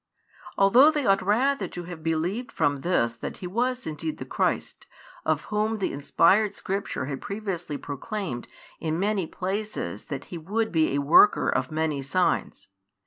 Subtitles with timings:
[0.57, 4.87] Although they ought rather to have believed from this that He was indeed the Christ,
[5.25, 8.47] of Whom the inspired Scripture had previously proclaimed
[8.79, 12.67] in many places that He would be a Worker of many signs.